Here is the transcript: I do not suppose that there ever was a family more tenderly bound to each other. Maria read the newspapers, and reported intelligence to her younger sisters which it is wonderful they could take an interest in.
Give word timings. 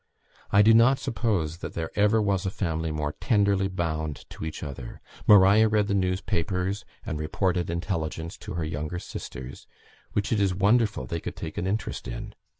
I 0.49 0.63
do 0.63 0.73
not 0.73 0.97
suppose 0.97 1.57
that 1.57 1.75
there 1.75 1.91
ever 1.93 2.19
was 2.19 2.47
a 2.47 2.49
family 2.49 2.89
more 2.91 3.13
tenderly 3.21 3.67
bound 3.67 4.27
to 4.31 4.43
each 4.43 4.63
other. 4.63 4.99
Maria 5.27 5.67
read 5.67 5.85
the 5.87 5.93
newspapers, 5.93 6.83
and 7.05 7.19
reported 7.19 7.69
intelligence 7.69 8.35
to 8.39 8.55
her 8.55 8.65
younger 8.65 8.97
sisters 8.97 9.67
which 10.13 10.31
it 10.31 10.39
is 10.39 10.55
wonderful 10.55 11.05
they 11.05 11.19
could 11.19 11.35
take 11.35 11.59
an 11.59 11.67
interest 11.67 12.07
in. 12.07 12.33